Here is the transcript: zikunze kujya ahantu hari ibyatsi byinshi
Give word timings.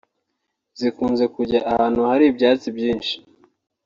zikunze 0.79 1.23
kujya 1.35 1.59
ahantu 1.71 1.99
hari 2.09 2.23
ibyatsi 2.27 2.67
byinshi 2.77 3.13